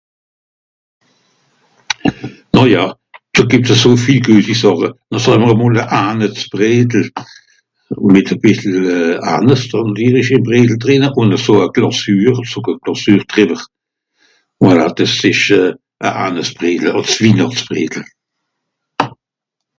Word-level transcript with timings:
nàja 2.53 2.85
so 3.35 3.43
geb's 3.51 3.73
à 3.75 3.75
so 3.83 3.91
viel 4.03 4.21
gueti 4.27 4.55
sàche 4.61 4.89
no 5.11 5.17
sàam'r 5.25 5.51
à 5.53 5.59
mòl 5.59 5.75
an 5.99 6.09
annìsbredel 6.11 7.05
mìt 8.13 8.27
à 8.33 8.35
bìssel 8.43 8.77
aanìs... 9.31 9.61
ìm 10.35 10.41
bredel 10.47 10.79
drìnne 10.83 11.07
ùn 11.19 11.35
à 11.37 11.39
so 11.45 11.53
glàssure 11.75 12.33
so 12.35 12.45
zucker 12.51 12.75
glassure 12.83 13.25
drever 13.31 13.61
voila 14.61 14.85
des'esch 14.97 15.49
à 16.07 16.09
annìsbredel 16.25 16.91
àls 16.99 17.13
winàchtsbredel 17.21 18.05